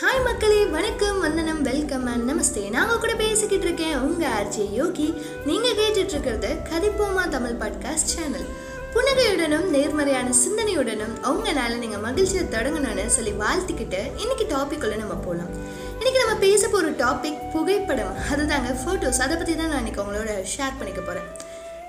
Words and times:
Hi 0.00 0.24
மக்களே 0.24 0.66
வணக்கம் 0.66 1.20
வந்தனம் 1.20 1.62
வெல்கம் 1.62 2.06
அண்ட் 2.06 2.30
நமஸ்தே 2.30 2.70
நாங்கள் 2.70 2.98
கூட 2.98 3.14
பேசிக்கிட்டு 3.14 3.64
இருக்கேன் 3.64 3.98
உங்கள் 3.98 4.28
ஆர்ஜி 4.28 4.72
யோகி. 4.72 5.14
நீங்கள் 5.44 5.74
கேட்டுட்டு 5.74 6.08
இருக்கிறது 6.08 6.56
கதிப்போமா 6.70 7.28
தமிழ் 7.28 7.50
பாட்காஸ்ட் 7.50 8.12
சேனல் 8.12 8.46
புன்னகையுடனும் 8.94 9.64
நேர்மறையான 9.64 10.30
சிந்தனையுடனும் 10.30 11.26
உங்களால் 11.26 11.78
நீங்கள் 11.78 12.00
மகிழ்ச்சியை 12.00 12.44
தொடங்கணும்னு 12.44 13.06
சொல்லி 13.06 13.30
வாழ்த்திக்கிட்டு 13.30 14.00
இன்னைக்கு 14.16 14.44
டாபிக் 14.48 14.96
நம்ம 14.96 15.14
போகலாம் 15.14 15.50
இன்னைக்கு 15.98 16.18
நம்ம 16.18 16.34
பேச 16.40 16.68
போகிற 16.68 16.90
டாபிக் 16.90 17.50
புகைப்படம். 17.50 18.16
அதுதாங்க 18.32 18.76
ஃபோட்டோஸ் 18.84 19.20
அதை 19.20 19.36
பற்றி 19.36 19.56
தான் 19.56 19.68
நான் 19.68 19.76
இன்னைக்கு 19.76 20.02
உங்களோட 20.02 20.44
ஷேர் 20.56 20.78
பண்ணிக்க 20.78 21.00
போகிறேன் 21.00 21.28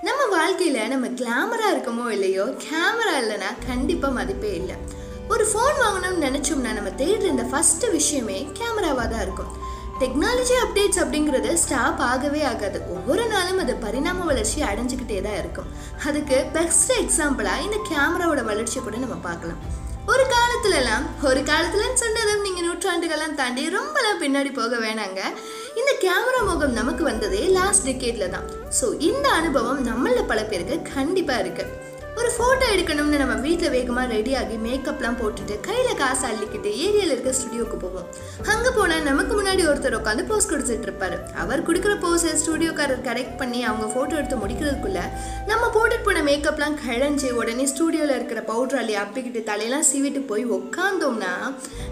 நம்ம 0.01 0.25
வாழ்க்கையில் 0.25 0.87
நம்ம 0.87 1.07
கிளாமராக 1.07 1.73
இருக்கமோ 1.73 2.09
இல்லையோ 2.09 2.43
கேமரா 2.43 3.15
இல்லைன்னா 3.21 3.67
கண்டிப்பாக 3.67 4.13
மதிப்பே 4.13 4.55
இல்லை. 4.55 4.75
ஒரு 5.29 5.47
ஃபோன் 5.53 5.83
வாங்கணும்னு 5.83 6.25
நினச்சோம்னா 6.25 6.73
நம்ம 6.73 6.84
தேடுற 7.01 7.27
இந்த 7.35 7.45
ஃபஸ்ட்டு 7.51 7.91
விஷயமே 7.97 8.39
கேமராவாக 8.59 9.07
தான் 9.13 9.23
இருக்கும். 9.27 9.53
டெக்னாலஜி 10.01 10.55
அப்டேட்ஸ் 10.61 11.01
அப்படிங்கிறது 11.01 11.51
ஸ்டாப் 11.61 12.01
ஆகவே 12.09 12.41
ஆகாது. 12.51 12.79
ஒவ்வொரு 12.95 13.25
நாளும் 13.33 13.61
அது 13.63 13.73
பரிணாம 13.85 14.25
வளர்ச்சி 14.29 14.59
அடைஞ்சுக்கிட்டே 14.69 15.19
தான் 15.27 15.39
இருக்கும். 15.41 15.69
அதுக்கு 16.07 16.37
பெஸ்ட் 16.57 16.93
எக்ஸாம்பிளாக 17.03 17.65
இந்த 17.67 17.79
கேமராவோட 17.91 18.43
வளர்ச்சியை 18.51 18.83
கூட 18.87 18.97
நம்ம 19.05 19.17
பார்க்கலாம். 19.27 19.61
ஒரு 20.13 20.23
காலத்துலலாம் 20.33 21.05
ஒரு 21.27 21.39
காலத்துலன்னு 21.51 22.01
சொன்னதும் 22.01 22.43
நீங்கள் 22.47 22.65
நூற்றாண்டுகள்லாம் 22.67 23.39
தாண்டி 23.39 23.63
ரொம்பலாம் 23.77 24.21
பின்னாடி 24.23 24.51
போக 24.59 24.75
வேணாங்க. 24.83 25.21
இந்த 25.79 25.91
கேமரா 26.03 26.41
முகம் 26.49 26.77
நமக்கு 26.79 27.03
வந்ததே 27.11 27.41
லாஸ்ட் 27.57 27.87
டிகேட்ல 27.87 28.27
தான். 28.35 28.45
ஸோ 28.79 28.87
இந்த 29.09 29.27
அனுபவம் 29.39 29.81
நம்மள 29.89 30.19
பல 30.31 30.41
பேருக்கு 30.51 30.77
கண்டிப்பாக 30.93 31.43
இருக்குது 31.45 31.71
ஒரு 32.19 32.29
ஃபோட்டோ 32.35 32.65
எடுக்கணும்னு 32.73 33.17
நம்ம 33.21 33.33
வீட்டில் 33.45 33.71
வேகமாக 33.73 34.05
ரெடியாகி 34.13 34.57
மேக்கப்லாம் 34.65 35.17
போட்டுட்டு 35.21 35.55
கையில் 35.65 35.97
காசு 36.01 36.23
அள்ளிக்கிட்டு 36.29 36.69
ஏரியாவில் 36.83 37.13
இருக்க 37.13 37.31
ஸ்டுடியோக்கு 37.39 37.77
போவோம். 37.81 38.05
அங்கே 38.51 38.71
போனால் 38.77 39.05
நமக்கு 39.09 39.33
முன்னாடி 39.39 39.63
ஒருத்தர் 39.71 39.97
உட்காந்து 39.99 40.23
போஸ் 40.29 40.49
கொடுத்துட்டு 40.51 40.87
இருப்பார். 40.87 41.15
அவர் 41.43 41.65
கொடுக்குற 41.67 41.93
போஸை 42.03 42.31
ஸ்டுடியோக்காரர் 42.41 43.03
கரெக்ட் 43.09 43.35
பண்ணி 43.41 43.59
அவங்க 43.69 43.87
ஃபோட்டோ 43.93 44.15
எடுத்து 44.19 44.37
முடிக்கிறதுக்குள்ளே 44.43 45.03
நம்ம 45.51 45.63
போட்டுட்டு 45.75 46.05
போன 46.07 46.23
மேக்கப்லாம் 46.29 46.77
கழஞ்சி 46.85 47.29
உடனே 47.41 47.65
ஸ்டுடியோவில் 47.73 48.15
இருக்கிற 48.17 48.41
பவுடர் 48.51 48.81
அள்ளி 48.81 48.95
அப்பிக்கிட்டு 49.03 49.41
தலையெல்லாம் 49.51 49.87
சீவிட்டு 49.91 50.21
போய் 50.31 50.45
உட்காந்தோம்னா 50.59 51.33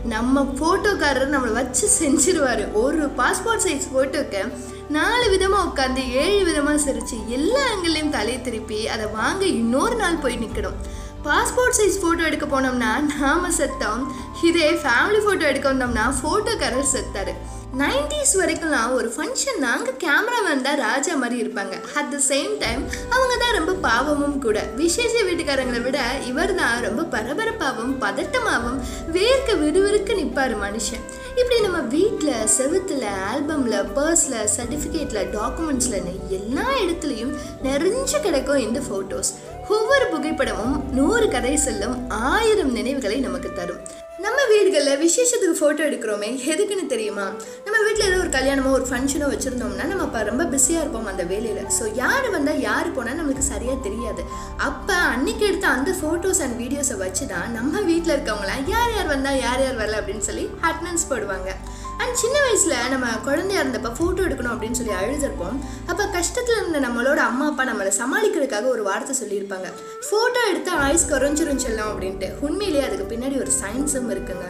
நம்ம 0.04 0.42
ஃபோட்டோக்காரர் 0.42 1.34
நம்மளை 1.34 1.52
வச்சு 1.52 1.90
செஞ்சிருவார். 2.00 2.74
ஒரு 2.74 3.10
பாஸ்போர்ட் 3.18 3.64
சைஸ் 3.64 3.86
ஃபோட்டோக்கு 3.92 4.42
நாலு 4.90 5.30
விதமாக 5.30 5.70
உட்காந்து 5.70 6.12
ஏழு 6.12 6.46
விதமாக 6.46 6.78
சிரித்து 6.78 7.18
எல்லா 7.28 7.62
ஆங்கிளையும் 7.72 8.10
தலையை 8.10 8.42
திருப்பி 8.42 8.88
அதை 8.88 9.06
வாங்க 9.06 9.46
இன்னொரு 9.46 9.96
நாள் 9.96 10.16
போய் 10.16 10.38
நிற்கணும் 10.38 10.80
பாஸ்போர்ட் 11.26 11.78
சைஸ் 11.78 11.98
ஃபோட்டோ 12.02 12.24
எடுக்க 12.30 12.46
போனோம்னா 12.54 12.90
நாம 13.10 13.50
செத்தோம். 13.58 14.02
இதே 14.48 14.70
ஃபேமிலி 14.84 15.20
ஃபோட்டோ 15.26 15.46
எடுக்க 15.52 15.68
வந்தோம்னா 15.72 16.06
ஃபோட்டோக்காரர் 16.20 16.90
செத்தாரு. 16.94 17.34
நைன்டிஸ் 17.82 18.34
வரைக்கும்லாம் 18.40 18.92
ஒரு 18.98 19.08
ஃபங்க்ஷன் 19.14 19.62
நாங்கள் 19.66 19.98
கேமரா 20.04 20.40
வந்தால் 20.50 20.82
ராஜா 20.86 21.14
மாதிரி 21.22 21.38
இருப்பாங்க. 21.44 21.76
அட் 22.00 22.12
த 22.14 22.18
சேம் 22.28 22.52
டைம் 22.64 22.82
அவங்க 23.14 23.34
தான் 23.44 23.58
ரொம்ப 23.60 23.74
பாவமும் 23.88 24.38
கூட. 24.46 24.60
விசேஷ 24.82 25.14
வீட்டுக்காரங்களை 25.30 25.82
விட 25.88 26.00
இவர் 26.30 26.54
தான் 26.62 26.76
ரொம்ப 26.88 27.08
பரபரப்பாகவும் 27.16 27.96
பதட்டமாகவும் 28.04 28.80
வேர்க்க 29.18 29.58
விறுவிறுக்கு 29.64 30.16
நிற்பார் 30.22 30.56
மனுஷன். 30.66 31.06
இப்படி 31.40 31.58
நம்ம 31.62 31.80
வீட்டில் 31.94 32.48
செவுத்தில் 32.48 33.06
ஆல்பமில் 33.30 33.78
பர்ஸில் 33.96 34.50
சர்டிஃபிகேட்டில் 34.56 35.30
டாக்குமெண்ட்ஸ்லன்னு 35.32 36.14
எல்லா 36.30 36.66
இடத்துலையும் 36.84 37.34
நிறைஞ்சு 37.64 38.18
கிடைக்கும் 38.22 38.58
இந்த 38.58 38.80
ஃபோட்டோஸ் 38.80 39.32
ஒவ்வொரு 39.70 40.06
புகைப்படமும் 40.14 40.78
நூறு 40.92 41.28
கதை 41.30 41.56
சொல்லும் 41.58 41.96
ஆயிரம் 42.10 42.72
நினைவுகளை 42.72 43.20
நமக்கு 43.20 43.54
தரும். 43.54 43.82
நம்ம 44.24 44.40
வீடுகளில் 44.52 45.00
விசேஷத்துக்கு 45.04 45.56
ஃபோட்டோ 45.60 45.82
எடுக்கிறோமே 45.88 46.28
எதுக்குன்னு 46.52 46.86
தெரியுமா? 46.92 47.26
நம்ம 47.66 47.78
வீட்டில் 47.86 48.08
ஏதோ 48.10 48.18
ஒரு 48.24 48.32
கல்யாணமோ 48.36 48.70
ஒரு 48.78 48.86
ஃபங்க்ஷனோ 48.90 49.28
வச்சுருந்தோம்னா 49.32 49.86
நம்ம 49.92 50.06
அப்போ 50.08 50.20
ரொம்ப 50.30 50.44
பிஸியாக 50.54 50.84
இருப்போம் 50.84 51.10
அந்த 51.14 51.24
வேலையில். 51.32 51.70
ஸோ 51.78 51.84
யார் 52.02 52.28
வந்தால் 52.36 52.62
யார் 52.68 52.94
போனால் 52.98 53.18
நம்மளுக்கு 53.20 53.46
சரியாக 53.52 53.78
தெரியாது. 53.88 54.24
அப்போ 54.70 54.96
அன்னைக்கு 55.14 55.46
எடுத்த 55.50 55.68
அந்த 55.78 55.94
ஃபோட்டோஸ் 56.00 56.42
அண்ட் 56.46 56.58
வீடியோஸை 56.64 56.98
வச்சு 57.04 57.28
தான் 57.34 57.52
நம்ம 57.58 57.82
வீட்டில் 57.92 58.16
இருக்கவங்களாம் 58.16 58.66
யார் 58.74 58.94
யார் 58.98 59.14
வந்தால் 59.16 59.42
யார் 59.46 59.64
யார் 59.66 59.80
வரல 59.82 60.00
அப்படின்னு 60.02 60.28
சொல்லி 60.30 60.46
அட்டனன்ஸ் 60.70 61.10
போடுவாங்க. 61.12 61.50
அண்ட் 61.98 62.16
சின்ன 62.16 62.40
வயசில் 62.42 62.90
நம்ம 62.90 63.08
குழந்தையா 63.18 63.62
இருந்தப்போ 63.62 63.92
ஃபோட்டோ 64.00 64.24
எடுக்கணும் 64.28 64.54
அப்படின்னு 64.54 64.80
சொல்லி 64.80 64.92
அழுதுருப்போம் 64.92 65.58
அப்போ 65.86 66.04
கஷ்டத்தில் 66.04 66.60
இருந்த 66.60 66.80
நம்மளோட 66.80 67.16
அம்மா 67.16 67.46
அப்பா 67.48 67.64
நம்மளை 67.64 67.92
சமாளிக்கிறதுக்காக 68.02 68.68
ஒரு 68.68 68.84
வார்த்தை 68.84 69.16
சொல்லியிருப்பாங்க. 69.24 69.68
ஃபோட்டோ 70.08 70.42
எடுத்து 70.50 70.72
ஆயுஸ் 70.72 71.10
குறைஞ்சிரும் 71.10 71.62
அப்படின்ட்டு. 71.92 72.40
உண்மையிலேயே 72.40 72.86
அதுக்கு 72.86 73.16
பின்னாடி 73.16 73.38
ஒரு 73.40 73.52
சயின்ஸும் 73.62 74.12
இருக்குங்க. 74.14 74.48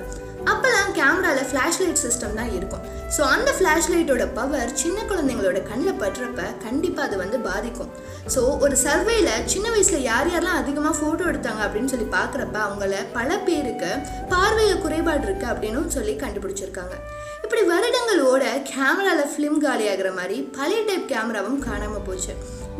அப்போல்லாம் 0.51 0.91
கேமராவில் 0.97 1.47
ஃப்ளாஷ் 1.49 1.79
லைட் 1.81 2.01
சிஸ்டம் 2.03 2.37
தான் 2.39 2.51
இருக்கும். 2.57 2.83
ஸோ 3.15 3.21
அந்த 3.33 3.49
ஃப்ளாஷ் 3.57 3.89
லைட்டோட 3.93 4.23
பவர் 4.37 4.71
சின்ன 4.81 4.97
குழந்தைங்களோட 5.09 5.59
கண்ணில் 5.69 5.99
பட்டுறப்ப 6.01 6.43
கண்டிப்பாக 6.65 7.07
அது 7.07 7.17
வந்து 7.23 7.37
பாதிக்கும். 7.47 7.91
ஸோ 8.33 8.41
ஒரு 8.65 8.75
சர்வேல 8.85 9.29
சின்ன 9.53 9.67
வயசில் 9.75 10.07
யார் 10.09 10.31
யாரெல்லாம் 10.33 10.59
அதிகமாக 10.61 10.95
ஃபோட்டோ 10.99 11.25
எடுத்தாங்க 11.31 11.61
அப்படின்னு 11.65 11.91
சொல்லி 11.93 12.07
பார்க்குறப்ப 12.17 12.57
அவங்கள 12.67 12.95
பல 13.17 13.37
பேருக்கு 13.49 13.91
பார்வையில் 14.33 14.83
குறைபாடு 14.85 15.25
இருக்குது 15.27 15.51
அப்படின்னு 15.53 15.95
சொல்லி 15.97 16.15
கண்டுபிடிச்சிருக்காங்க. 16.23 16.97
இப்படி 17.45 17.63
வருடங்களோட 17.71 18.43
கேமராவில் 18.73 19.31
ஃபிலிம் 19.31 19.61
காலியாகிற 19.65 20.11
மாதிரி 20.19 20.37
பழைய 20.57 20.81
டைப் 20.89 21.09
கேமராவும் 21.13 21.63
காணாமல் 21.67 22.05
போச்சு. 22.09 22.33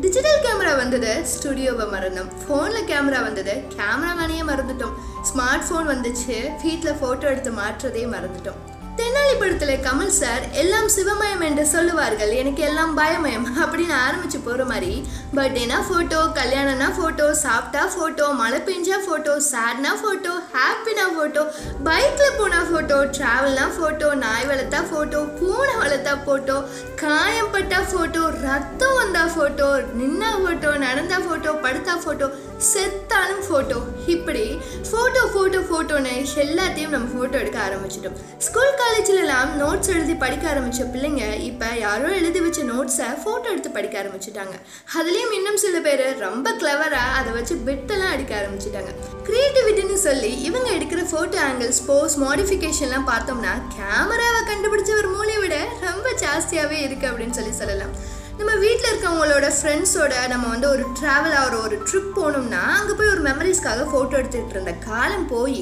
டிஜிட்டல் 0.03 0.43
கேமரா 0.45 0.71
வந்தது 0.83 1.11
ஸ்டுடியோவை 1.31 1.85
மறந்தோம். 1.95 2.29
ஃபோனில் 2.43 2.87
கேமரா 2.91 3.19
வந்தது 3.27 3.53
கேமராமேனையே 3.75 4.43
மறந்துட்டோம். 4.51 4.95
ஸ்மார்ட் 5.23 5.65
ஃபோன் 5.67 5.87
வந்துச்சு 5.87 6.37
வீட்டில் 6.63 6.97
ஃபோட்டோ 6.99 7.25
எடுத்து 7.27 7.51
மாற்றுறதே 7.51 8.05
மறந்துட்டோம். 8.13 8.61
தென்னாலி 8.97 9.77
கமல் 9.83 10.11
சார் 10.17 10.43
எல்லாம் 10.53 10.89
சிவமயம் 10.95 11.41
என்று 11.41 11.63
சொல்லுவார்கள் 11.65 12.31
எனக்கு 12.31 12.61
எல்லாம் 12.63 12.97
பயமயம் 12.97 13.47
அப்படின்னு 13.61 13.95
ஆரம்பிச்சு 13.99 14.39
போகிற 14.39 14.65
மாதிரி 14.65 14.91
பர்த்டேனா 15.37 15.77
ஃபோட்டோ 15.87 16.19
கல்யாணம்னா 16.37 16.89
ஃபோட்டோ 16.97 17.27
சாப்பிட்டா 17.43 17.83
ஃபோட்டோ 17.93 18.25
மழை 18.33 18.59
பெஞ்சா 18.59 18.97
ஃபோட்டோ 19.05 19.33
சேட்னா 19.47 19.91
ஃபோட்டோ 20.01 20.33
ஹாப்பினா 20.53 21.05
ஃபோட்டோ 21.15 21.43
பைக்கில் 21.83 22.37
போனால் 22.37 22.67
ஃபோட்டோ 22.71 22.99
ட்ராவல்னா 23.17 23.65
ஃபோட்டோ 23.77 24.09
நாய் 24.15 24.47
வளர்த்தா 24.47 24.81
ஃபோட்டோ 24.91 25.21
பூனை 25.39 25.75
வளர்த்தா 25.83 26.15
ஃபோட்டோ 26.25 26.57
காயம் 26.95 27.51
பட்டா 27.51 27.81
ஃபோட்டோ 27.91 28.23
ரத்தம் 28.45 28.97
வந்தா 28.97 29.25
ஃபோட்டோ 29.35 29.69
நின்னா 29.93 30.31
ஃபோட்டோ 30.37 30.71
நடந்தா 30.85 31.19
ஃபோட்டோ 31.27 31.53
படுத்தா 31.65 31.95
ஃபோட்டோ 32.05 32.29
செத்தாலும் 32.71 33.43
ஃபோட்டோ 33.47 33.77
இப்படி 34.13 34.43
ஃபோட்டோ 34.89 35.21
ஃபோட்டோ 35.33 35.59
ஃபோட்டோன்னு 35.69 36.13
எல்லாத்தையும் 36.43 36.93
நம்ம 36.95 37.07
ஃபோட்டோ 37.13 37.35
எடுக்க 37.43 37.59
ஆரம்பிச்சிட்டோம். 37.67 38.17
ஸ்கூல் 38.45 38.73
காலேஜ்லலாம் 38.81 39.51
நோட்ஸ் 39.61 39.91
எழுதி 39.95 40.15
படிக்க 40.23 40.45
ஆரம்பித்த 40.51 40.87
பிள்ளைங்க 40.93 41.25
இப்போ 41.49 41.67
யாரோ 41.85 42.07
எழுதி 42.19 42.39
வச்ச 42.45 42.61
நோட்ஸை 42.71 43.09
ஃபோட்டோ 43.23 43.47
எடுத்து 43.53 43.71
படிக்க 43.77 43.95
ஆரம்பிச்சிட்டாங்க. 44.03 44.55
அதுலேயும் 44.97 45.35
இன்னும் 45.37 45.59
சில 45.65 45.79
பேர் 45.87 46.05
ரொம்ப 46.25 46.53
கிளவராக 46.61 47.17
அதை 47.19 47.33
வச்சு 47.37 47.55
பிட்டெல்லாம் 47.67 48.13
அடிக்க 48.15 48.33
ஆரம்பிச்சிட்டாங்க. 48.41 48.93
க்ரியேட்டிவிட்டின்னு 49.27 49.99
சொல்லி 50.07 50.31
இவங்க 50.49 50.69
எடுக்கிற 50.77 51.03
ஃபோட்டோ 51.11 51.39
ஆங்கிள்ஸ் 51.49 51.83
போஸ் 51.89 52.17
மாடிஃபிகேஷன்லாம் 52.25 53.09
பார்த்தோம்னா 53.11 53.53
கேமராவை 53.77 54.41
கண்டுபிடிச்ச 54.51 54.91
ஒரு 55.01 55.11
மூலையை 55.15 55.39
விட 55.45 55.57
ரொம்ப 55.87 56.09
ஜாஸ்தியாகவே 56.25 56.79
இருக்குது 56.87 57.11
அப்படின்னு 57.11 57.37
சொல்லி 57.39 57.55
சொல்லலாம். 57.61 57.95
நம்ம 58.37 58.51
வீட்டில் 58.57 58.89
இருக்கவங்களோட 58.91 59.47
ஃப்ரெண்ட்ஸோட 59.55 60.13
நம்ம 60.29 60.45
வந்து 60.47 60.67
ஒரு 60.69 60.83
ட்ராவல் 60.99 61.35
ஆகிற 61.39 61.55
ஒரு 61.59 61.75
ட்ரிப் 61.87 62.13
போனோம்னா 62.15 62.61
அங்கே 62.77 62.93
போய் 62.93 63.11
ஒரு 63.11 63.21
மெமரிஸ்க்காக 63.21 63.83
ஃபோட்டோ 63.89 64.13
எடுத்துகிட்டு 64.19 64.55
இருந்த 64.55 64.73
காலம் 64.85 65.27
போய் 65.27 65.61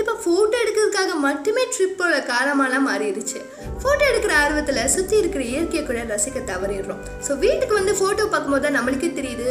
இப்போ 0.00 0.14
ஃபோ 0.20 0.34
மட்டுமே 1.26 1.62
ட்ரிப்போட 1.74 2.14
காலமாலாம் 2.30 2.86
மாறிடுச்சு. 2.90 3.40
ஃபோட்டோ 3.80 4.04
எடுக்கிற 4.10 4.32
ஆர்வத்தில் 4.42 4.90
சுற்றி 4.94 5.14
இருக்கிற 5.20 5.42
இயற்கையை 5.50 5.82
கூட 5.84 6.00
ரசிக்க 6.12 6.38
தவறிடுறோம். 6.50 7.02
ஸோ 7.26 7.32
வீட்டுக்கு 7.44 7.74
வந்து 7.80 7.92
ஃபோட்டோ 8.00 8.24
பார்க்கும்போது 8.32 8.64
தான் 8.66 8.76
நம்மளுக்கே 8.78 9.10
தெரியுது 9.18 9.48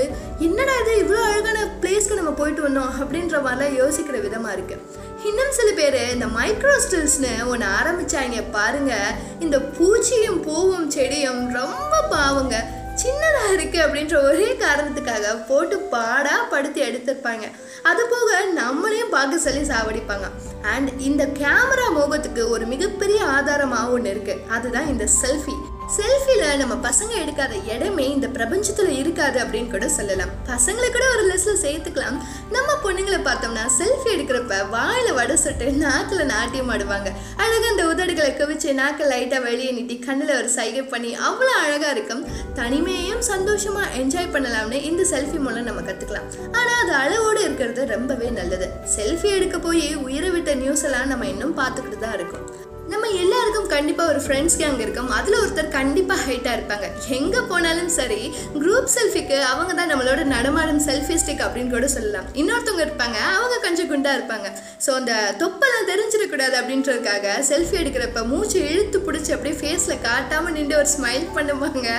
என்னடா 0.48 0.76
இது 0.82 0.94
இவ்வளோ 1.04 1.22
அழகான 1.30 1.60
பிளேஸ்க்கு 1.84 2.20
நம்ம 2.20 2.34
போயிட்டு 2.42 2.66
வந்தோம் 2.68 2.94
அப்படின்ற 3.02 3.38
மாதிரிலாம் 3.46 3.78
யோசிக்கிற 3.82 4.18
விதமாக 4.26 4.56
இருக்குது 4.58 5.08
இன்னும் 5.30 5.56
சில 5.60 5.70
பேர் 5.80 5.98
இந்த 6.16 6.28
மைக்ரோ 6.36 6.74
ஸ்டில்ஸ்னு 6.84 7.32
ஒன்று 7.52 7.66
ஆரம்பித்தாங்க 7.78 8.44
பாருங்கள் 8.58 9.16
இந்த 9.46 9.58
பூச்சியும் 9.78 10.42
பூவும் 10.48 10.92
செடியும் 10.96 11.42
ரொம்ப 11.60 11.96
பாவங்க. 12.16 12.56
சின்னதாக 13.02 13.54
இருக்குது 13.56 13.84
அப்படின்ற 13.86 14.16
ஒரே 14.30 14.48
காரணத்துக்காக 14.64 15.34
போட்டு 15.50 15.76
பாடாக 15.94 16.44
படுத்து 16.54 16.80
எடுத்திருப்பாங்க. 16.88 17.46
அது 17.90 18.04
போக 18.14 18.30
நம்மளையும் 18.62 19.14
பார்க்க 19.16 19.46
சொல்லி 19.46 19.64
சாவடிப்பாங்க. 19.72 20.28
அண்ட் 20.74 20.90
இந்த 21.10 21.26
கேமரா 21.42 21.88
மோகத்துக்கு 21.98 22.44
ஒரு 22.56 22.66
மிகப்பெரிய 22.74 23.20
ஆதாரமாக 23.38 23.94
ஒன்று 23.98 24.14
இருக்குது 24.16 24.46
அதுதான் 24.58 24.92
இந்த 24.94 25.08
செல்ஃபி 25.22 25.56
செல்ஃபியில் 25.98 26.60
நம்ம 26.62 26.74
பசங்க 26.88 27.14
எடுக்காத 27.22 27.54
இடமே 27.74 28.04
இந்த 28.16 28.28
பிரபஞ்சத்தில் 28.36 28.90
இருக்காது 29.00 29.38
அப்படின்னு 29.44 29.72
கூட 29.74 29.86
சொல்லலாம். 29.96 30.32
பசங்களை 30.50 30.90
கூட 30.96 31.06
ஒரு 31.14 31.24
லிஸ்ட்டில் 31.30 31.62
சேர்த்துக்கலாம். 31.64 32.18
நம்ம 32.56 32.76
பொண்ணுங்களை 32.84 33.20
பார்த்தோம்னா 33.28 33.64
செல்ஃபி 33.78 34.10
எடுக்கிறப்ப 34.16 34.60
வாயில் 34.76 35.12
வடை 35.20 35.38
சுட்டு 35.44 35.72
நாக்கில் 35.86 36.30
நாட்டியம் 36.34 36.70
ஆடுவாங்க. 36.76 37.10
அழகாக 37.42 37.72
அந்த 37.74 37.86
உதடுகளை 37.94 38.32
குவிச்சு 38.42 38.70
நாக்கை 38.82 39.08
லைட்டாக 39.14 39.42
வெளியே 39.48 39.72
நீட்டி 39.80 39.98
கண்ணில் 40.08 40.36
ஒரு 40.40 40.52
சைகை 40.58 40.84
பண்ணி 40.94 41.12
அவ்வளோ 41.30 41.56
அழகாக 41.66 41.92
இருக்கும். 41.98 42.24
தனிமையையும் 42.62 43.26
சந்தோஷமாக 43.32 43.92
என்ஜாய் 44.02 44.34
பண்ணலாம்னு 44.38 44.80
இந்த 44.92 45.04
செல்ஃபி 45.14 45.42
மூலம் 45.48 45.70
நம்ம 45.72 45.84
கற்றுக்கலாம் 45.90 46.30
ஆனால் 46.60 46.80
அது 46.84 46.96
அளவோடு 47.04 47.42
இருக்கிறது 47.48 47.92
ரொம்பவே 47.96 48.30
நல்லது. 48.40 48.70
செல்ஃபி 48.98 49.32
எடுக்க 49.40 49.58
போய் 49.68 49.86
உயிரை 50.08 50.32
விட்ட 50.38 50.54
நியூஸ் 50.64 50.88
எல்லாம் 50.90 51.12
நம்ம 51.14 51.28
இன்னும் 51.36 51.60
பார்த்துக்கிட்டு 51.62 52.00
தான் 52.06 52.18
இருக்கோம். 52.20 52.48
நம்ம 52.92 53.08
எல்லாருக்கும் 53.24 53.68
கண்டிப்பாக 53.74 54.12
ஒரு 54.12 54.20
ஃப்ரெண்ட்ஸ் 54.26 54.56
கேங் 54.60 54.80
இருக்கும். 54.84 55.10
அதில் 55.18 55.38
ஒருத்தர் 55.40 55.68
கண்டிப்பாக 55.78 56.24
ஹைட்டாக 56.28 56.56
இருப்பாங்க. 56.58 56.86
எங்கே 57.18 57.42
போனாலும் 57.52 57.92
சரி 57.98 58.22
குரூப் 58.62 58.90
செல்ஃபிக்கு 58.96 59.38
அவங்க 59.50 59.72
தான் 59.80 59.92
நம்மளோட 59.92 60.22
நடமாடும் 60.34 60.82
செல்ஃபி 60.88 61.16
ஸ்டிக் 61.22 61.44
அப்படின்னு 61.46 61.74
கூட 61.76 61.88
சொல்லலாம். 61.96 62.28
இன்னொருத்தவங்க 62.42 62.84
இருப்பாங்க 62.88 63.18
அவங்க 63.38 63.56
கொஞ்சம் 63.66 63.90
குண்டாக 63.92 64.18
இருப்பாங்க. 64.20 64.48
ஸோ 64.86 64.90
அந்த 65.00 65.14
தொப்பெல்லாம் 65.42 65.88
தெரிஞ்சிடக்கூடாது 65.92 66.56
அப்படின்றதுக்காக 66.62 67.36
செல்ஃபி 67.50 67.78
எடுக்கிறப்ப 67.82 68.24
மூச்சு 68.32 68.60
இழுத்து 68.72 69.00
பிடிச்சி 69.08 69.34
அப்படியே 69.36 69.58
ஃபேஸில் 69.62 70.02
காட்டாமல் 70.08 70.56
நின்று 70.58 70.78
ஒரு 70.82 70.92
ஸ்மைல் 70.96 71.28
பண்ணுவாங்க. 71.38 71.90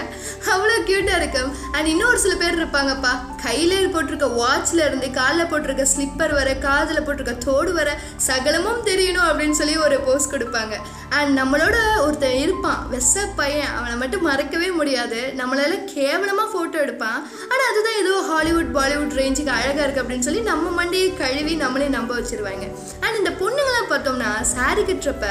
அவ்வளோ 0.55 0.79
க்யூட்டாக 0.91 1.21
இருக்கும். 1.23 1.53
அண்ட் 1.77 1.91
இன்னொரு 1.95 2.21
சில 2.25 2.35
பேர் 2.43 2.61
இருப்பாங்கப்பா. 2.61 3.13
கையில் 3.47 3.93
போட்டிருக்க 3.95 4.31
வாட்ச்ல 4.41 4.81
இருந்து 4.89 5.11
காலில் 5.21 5.51
போட்டிருக்க 5.53 5.87
ஸ்லிப்பர் 5.95 6.37
வர 6.41 6.51
காதில் 6.67 7.05
போட்டிருக்க 7.07 7.37
தோடு 7.49 7.73
வர 7.81 7.91
சகலமும் 8.29 8.85
தெரியணும் 8.91 9.29
அப்படின்னு 9.31 9.59
சொல்லி 9.63 9.77
ஒரு 9.87 9.99
போஸ் 10.09 10.33
கொடுப்பாங்க. 10.35 10.77
அண்ட் 11.19 11.33
நம்மளோட 11.41 11.77
ஒருத்தன் 12.07 12.41
இருப்பான் 12.43 12.83
வெச 12.93 13.23
பையன் 13.39 13.73
அவனை 13.79 13.95
மட்டும் 14.03 14.27
மறக்கவே 14.29 14.69
முடியாது. 14.81 15.21
நம்மளால 15.41 15.79
கேவலமாக 15.95 16.49
ஃபோட்டோ 16.53 16.77
எடுப்பான். 16.85 17.19
ஆனால் 17.51 17.69
அதுதான் 17.71 17.99
ஏதோ 18.03 18.13
ஹாலிவுட் 18.31 18.71
பாலிவுட் 18.77 19.17
ரேஞ்சுக்கு 19.21 19.53
அழகாக 19.59 19.85
இருக்குது 19.85 20.03
அப்படின்னு 20.03 20.27
சொல்லி 20.29 20.43
நம்ம 20.51 20.67
மண்டியை 20.79 21.09
கழுவி 21.23 21.55
நம்மளே 21.65 21.89
நம்ப 21.97 22.11
வச்சிருவாங்க. 22.19 22.67
அண்ட் 23.05 23.19
இந்த 23.21 23.33
பொண்ணுங்களாம் 23.41 23.91
பார்த்தோம்னா 23.93 24.31
சாரி 24.55 24.85
கட்டுறப்ப 24.91 25.27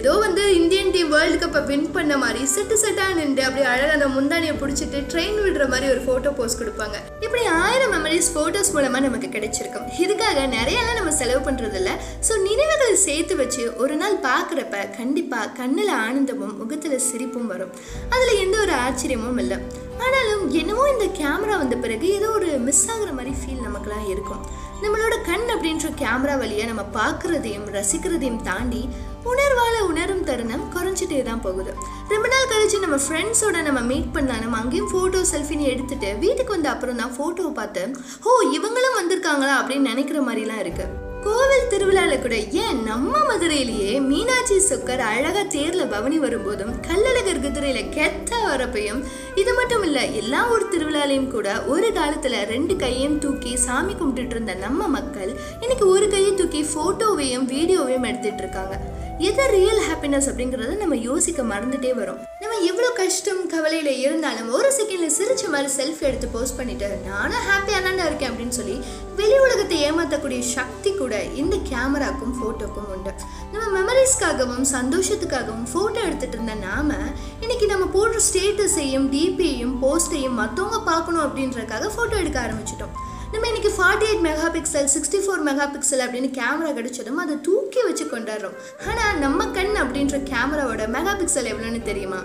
ஏதோ 0.00 0.12
வந்து 0.26 0.44
இந்தியன் 0.60 0.92
டீம் 0.96 1.10
வேர்ல்டு 1.14 1.38
கப்பை 1.44 1.62
வின் 1.70 1.88
பண்ண 1.96 2.14
மாதிரி 2.24 2.42
செட்டு 2.54 2.78
செட்டாக 2.84 3.16
நின்று 3.20 3.44
அப்படி 3.48 3.64
அழகாக 3.72 3.96
அந்த 3.98 4.08
முந்தானியை 4.16 4.54
பிடிச்சிட்டு 4.62 5.00
ட்ரெயின் 5.12 5.40
விடுற 5.46 5.66
மாதிரி 5.72 5.88
ஒரு 5.94 6.02
ஃபோட்டோ 6.06 6.32
போஸ் 6.40 6.58
கொடுப்பாங்க. 6.60 6.96
இப்படி 7.26 7.42
ஆயிரம் 7.64 7.94
மெமரிஸ் 7.96 8.30
ஃபோட்டோஸ் 8.36 8.72
மூலமாக 8.76 9.02
நமக்கு 9.08 9.30
கிடைச்சிருக்கும். 9.36 9.88
இதுக்காக 10.04 10.46
நிறையலாம் 10.58 11.00
நம்ம 11.00 11.14
செலவு 11.22 11.42
பண்ணுறதில்ல 11.48 11.90
ஸோ 12.28 12.32
நினைவுகளை 12.48 12.94
சேர்த்து 13.08 13.34
வச்சு 13.42 13.64
ஒரு 13.84 13.96
நாள் 14.02 14.22
பார்க்குறப்ப 14.28 14.83
கண்டிப்பாக 14.90 15.52
கண்ணில் 15.60 15.92
ஆனந்தமும் 16.04 16.56
முகத்தில் 16.56 16.98
சிரிப்பும் 16.98 17.46
வரும். 17.46 17.72
அதில் 18.08 18.40
எந்த 18.44 18.58
ஒரு 18.58 18.72
ஆச்சரியமும் 18.72 19.38
இல்லை. 19.38 19.58
ஆனாலும் 19.98 20.50
என்னவோ 20.50 20.84
இந்த 20.90 21.06
கேமரா 21.20 21.56
வந்த 21.62 21.76
பிறகு 21.76 22.08
ஏதோ 22.08 22.30
ஒரு 22.30 22.46
மிஸ் 22.46 22.86
ஆகுற 22.92 23.12
மாதிரி 23.12 23.34
ஃபீல் 23.40 23.66
நமக்குலாம் 23.68 24.08
இருக்கும். 24.08 24.44
நம்மளோட 24.82 25.14
கண் 25.24 25.46
அப்படின்ற 25.54 25.90
கேமரா 26.02 26.38
வழியாக 26.38 26.72
நம்ம 26.72 26.84
பார்க்குறதையும் 27.00 27.66
ரசிக்கிறதையும் 27.76 28.42
தாண்டி 28.42 28.88
உணர்வால் 29.24 29.78
உணரும் 29.88 30.24
தருணம் 30.24 30.64
குறைஞ்சிட்டே 30.74 31.22
தான் 31.22 31.40
போகுது. 31.40 31.74
ரொம்ப 32.08 32.28
நாள் 32.28 32.50
கழிச்சு 32.50 32.78
நம்ம 32.78 32.96
ஃப்ரெண்ட்ஸோட 32.96 33.62
நம்ம 33.62 33.80
மீட் 33.80 34.12
பண்ணாலும் 34.12 34.52
அங்கேயும் 34.52 34.90
ஃபோட்டோ 34.92 35.22
செல்ஃபின்னு 35.32 35.70
எடுத்துட்டு 35.72 36.14
வீட்டுக்கு 36.14 36.52
வந்த 36.52 36.70
அப்புறம் 36.70 36.96
தான் 36.96 37.14
ஃபோட்டோவை 37.16 37.52
பார்த்து 37.52 37.96
ஓ 38.24 38.42
இவங்களும் 38.52 38.98
வந்திருக்காங்களா? 39.00 39.56
அப்படின்னு 39.62 39.90
நினைக்கிற 39.92 40.20
மாதிரிலாம் 40.20 40.58
இருக்கு. 40.58 41.03
கோவில் 41.24 41.70
திருவிழால 41.70 42.14
கூட 42.22 42.36
ஏன் 42.62 42.82
நம்ம 42.82 43.12
மதுரையிலேயே 43.28 44.00
மீனாட்சி 44.00 44.56
சொக்கர் 44.68 45.02
அழகா 45.10 45.42
தேர்ல 45.54 45.82
பவனி 45.90 46.18
வரும்போதும் 46.18 46.72
கல்லழகர் 46.88 47.40
குதிரையில 47.44 47.80
கெத்த 47.96 48.30
வரப்பையும் 48.46 49.00
இது 49.34 49.54
மட்டும் 49.54 49.82
இல்ல 49.82 50.04
எல்லா 50.20 50.50
ஊர் 50.50 50.68
திருவிழாலையும் 50.68 51.30
கூட 51.30 51.62
ஒரு 51.66 51.88
காலத்துல 51.88 52.42
ரெண்டு 52.44 52.76
கையையும் 52.76 53.18
தூக்கி 53.18 53.56
சாமி 53.56 53.92
கும்பிட்டுட்டு 53.92 54.36
இருந்த 54.36 54.54
நம்ம 54.54 54.88
மக்கள் 54.88 55.32
இன்னைக்கு 55.60 55.88
ஒரு 55.88 56.08
கையை 56.08 56.34
தூக்கி 56.34 56.62
போட்டோவையும் 56.74 57.48
வீடியோவையும் 57.54 58.08
எடுத்துட்டு 58.10 58.42
இருக்காங்க. 58.44 58.76
எது 59.18 59.46
ரியல் 59.50 59.82
ஹாப்பினஸ் 59.88 60.30
அப்படிங்கறத 60.30 60.76
நம்ம 60.76 60.96
யோசிக்க 60.96 61.42
மறந்துட்டே 61.42 61.92
வரோம். 62.00 62.22
நம்ம 62.54 62.66
எவ்வளோ 62.70 62.88
கஷ்டம் 62.98 63.40
கவலையில் 63.52 64.00
இருந்தாலும் 64.02 64.50
ஒரு 64.56 64.68
செகண்டில் 64.74 65.14
சிரிச்ச 65.16 65.44
மாதிரி 65.54 65.68
செல்ஃபி 65.76 66.04
எடுத்து 66.08 66.26
போஸ்ட் 66.34 66.56
பண்ணிட்டு 66.58 66.88
நானும் 67.06 67.46
ஹாப்பியாக 67.48 67.80
தான்டா 67.86 68.04
இருக்கேன் 68.08 68.30
அப்படின்னு 68.30 68.56
சொல்லி 68.58 68.76
வெளி 69.20 69.36
உலகத்தை 69.44 69.76
ஏமாற்றக்கூடிய 69.86 70.40
சக்தி 70.52 70.90
கூட 71.00 71.14
இந்த 71.42 71.56
கேமராக்கும் 71.70 72.34
ஃபோட்டோக்கும் 72.38 72.90
உண்டு. 72.94 73.12
நம்ம 73.54 73.64
மெமரிஸ்க்காகவும் 73.78 74.68
சந்தோஷத்துக்காகவும் 74.74 75.66
ஃபோட்டோ 75.72 76.00
எடுத்துகிட்டு 76.08 76.38
இருந்த 76.38 76.54
நாம 76.68 76.98
இன்னைக்கு 77.44 77.68
நம்ம 77.72 77.88
போடுற 77.96 78.22
ஸ்டேட்டஸையும் 78.28 79.08
டிபியையும் 79.16 79.74
போஸ்ட்டையும் 79.84 80.38
மற்றவங்க 80.42 80.80
பார்க்கணும் 80.92 81.24
அப்படின்றதுக்காக 81.26 81.90
ஃபோட்டோ 81.96 82.16
எடுக்க 82.22 82.40
ஆரம்பிச்சிட்டோம். 82.46 82.94
நம்ம 83.34 83.48
இன்றைக்கி 83.50 83.70
forty 83.76 84.04
eight 84.08 84.24
megapixel 84.54 84.88
sixty 84.92 85.18
four 85.22 85.40
megapixel 85.70 86.02
அப்படின்னு 86.04 86.28
கேமரா 86.36 86.68
கிடைச்சதும் 86.76 87.18
அதை 87.22 87.34
தூக்கி 87.46 87.80
வச்சு 87.86 88.04
கொண்டாடுறோம். 88.04 88.54
ஆனால் 88.88 89.18
நம்ம 89.24 89.46
கண் 89.56 89.74
அப்படின்ற 89.82 90.18
கேமராவோட 90.30 90.84
மெகா 90.96 91.14
பிக்சல் 91.20 91.50
எவ்வளோன்னு 91.52 91.80
தெரியுமா? 91.90 92.20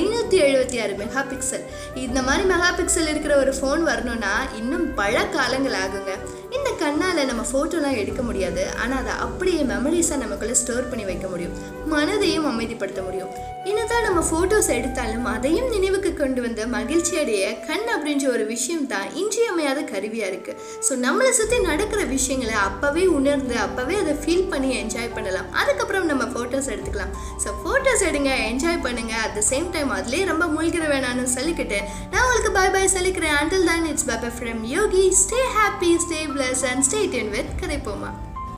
ஐநூற்றி 0.00 0.38
எழுபத்தி 0.46 0.78
ஆறு 0.82 0.96
மெகா 1.02 1.22
பிக்சல் 1.30 1.64
இந்த 2.04 2.22
மாதிரி 2.28 2.44
மெகா 2.52 2.70
பிக்சல் 2.80 3.10
இருக்கிற 3.12 3.34
ஒரு 3.36 3.54
ஃபோன் 3.60 3.82
வரணும்னா 3.90 4.34
இன்னும் 4.60 4.86
பல 5.00 5.24
காலங்கள் 5.36 5.78
ஆகுங்க. 5.84 6.14
இந்த 6.56 6.68
கண்ணால் 6.82 7.28
நம்ம 7.30 7.42
ஃபோட்டோலாம் 7.50 7.98
எடுக்க 8.02 8.20
முடியாது. 8.28 8.62
ஆனால் 8.82 9.00
அதை 9.02 9.12
அப்படியே 9.26 9.60
மெமரிஸாக 9.72 10.22
நமக்குள்ளே 10.22 10.56
ஸ்டோர் 10.62 10.90
பண்ணி 10.90 11.04
வைக்க 11.10 11.26
முடியும். 11.32 11.56
மனதையும் 11.92 12.48
அமைதிப்படுத்த 12.50 13.00
முடியும். 13.08 13.32
என்னதான் 13.70 14.04
நம்ம 14.06 14.20
ஃபோட்டோஸ் 14.28 14.68
எடுத்தாலும் 14.76 15.26
அதையும் 15.32 15.68
நினைவுக்கு 15.74 16.10
கொண்டு 16.20 16.40
வந்து 16.44 16.62
மகிழ்ச்சியடைய 16.74 17.42
கண் 17.68 17.88
அப்படின்ற 17.94 18.24
ஒரு 18.34 18.44
விஷயம் 18.52 18.86
தான் 18.92 19.08
இன்றியமையாத 19.22 19.80
கருவியாக 19.90 20.30
இருக்குது 20.32 20.56
ஸோ 20.86 20.92
நம்மளை 21.04 21.32
சுற்றி 21.38 21.58
நடக்கிற 21.68 22.00
விஷயங்களை 22.14 22.56
அப்போவே 22.68 23.04
உணர்ந்து 23.18 23.56
அப்போவே 23.66 23.96
அதை 24.02 24.14
ஃபீல் 24.22 24.48
பண்ணி 24.52 24.70
என்ஜாய் 24.82 25.12
பண்ணலாம். 25.16 25.48
அதுக்கப்புறம் 25.62 26.08
நம்ம 26.12 26.26
ஃபோட்டோஸ் 26.34 26.70
எடுத்துக்கலாம். 26.74 27.12
ஸோ 27.44 27.50
ஃபோட்டோஸ் 27.62 28.06
எடுங்க 28.10 28.32
என்ஜாய் 28.50 28.80
பண்ணுங்க. 28.86 29.14
அட் 29.24 29.36
த 29.38 29.44
சேம் 29.52 29.68
டைம் 29.76 29.92
அதுலேயே 29.98 30.24
ரொம்ப 30.32 30.46
மூழ்கிற 30.54 30.86
வேணாம்னு 30.94 31.34
சொல்லிக்கிட்டு 31.36 31.80
நான் 32.12 32.24
உங்களுக்கு 32.24 32.52
பை 32.58 32.66
பை 32.76 32.84
சொல்லிக்கிறேன் 32.96 33.36
அண்டில் 33.40 33.70
தான் 33.72 33.86
it's 33.92 34.08
bye 34.10 34.32
from 34.38 34.64
Yogi 34.76 35.04
stay 35.22 35.42
happy 35.58 35.92
stay 36.06 36.20
blessed 36.40 36.62
and 36.64 36.84
stay 36.84 36.98
tuned 37.06 37.30
with 37.30 37.50
Kathaippoma 37.60 38.10